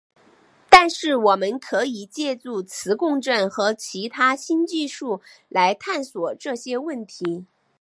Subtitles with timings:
[0.67, 7.45] 但是我们可以借助磁共振和其他新技术来探索这些问题。